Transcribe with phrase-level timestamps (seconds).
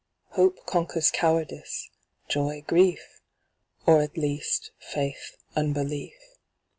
[0.29, 1.91] Hope conquers cowardice,
[2.27, 3.21] joy grief:
[3.85, 6.15] Or at least, faith unbelief.